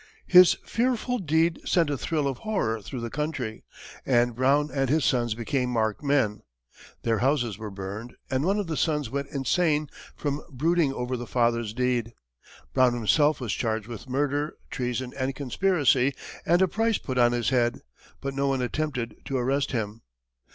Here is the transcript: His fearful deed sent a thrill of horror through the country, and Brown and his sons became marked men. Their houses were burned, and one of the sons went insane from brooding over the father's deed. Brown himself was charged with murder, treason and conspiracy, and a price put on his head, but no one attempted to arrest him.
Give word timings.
His 0.25 0.55
fearful 0.65 1.19
deed 1.19 1.59
sent 1.63 1.91
a 1.91 1.95
thrill 1.95 2.27
of 2.27 2.39
horror 2.39 2.81
through 2.81 3.01
the 3.01 3.11
country, 3.11 3.63
and 4.03 4.33
Brown 4.33 4.71
and 4.73 4.89
his 4.89 5.05
sons 5.05 5.35
became 5.35 5.69
marked 5.69 6.01
men. 6.01 6.41
Their 7.03 7.19
houses 7.19 7.59
were 7.59 7.69
burned, 7.69 8.15
and 8.27 8.43
one 8.43 8.57
of 8.57 8.65
the 8.65 8.77
sons 8.77 9.11
went 9.11 9.29
insane 9.29 9.89
from 10.15 10.41
brooding 10.49 10.91
over 10.91 11.15
the 11.15 11.27
father's 11.27 11.71
deed. 11.71 12.13
Brown 12.73 12.95
himself 12.95 13.39
was 13.39 13.53
charged 13.53 13.85
with 13.85 14.09
murder, 14.09 14.55
treason 14.71 15.13
and 15.15 15.35
conspiracy, 15.35 16.15
and 16.47 16.63
a 16.63 16.67
price 16.67 16.97
put 16.97 17.19
on 17.19 17.31
his 17.31 17.49
head, 17.49 17.81
but 18.21 18.33
no 18.33 18.47
one 18.47 18.63
attempted 18.63 19.17
to 19.25 19.37
arrest 19.37 19.71
him. 19.71 20.01